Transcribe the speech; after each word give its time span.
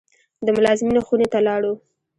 د 0.45 0.47
ملازمینو 0.57 1.01
خونې 1.07 1.27
ته 1.33 1.39
لاړو. 1.47 1.73